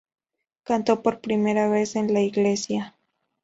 [0.63, 2.95] Cantó por primera vez en la iglesia.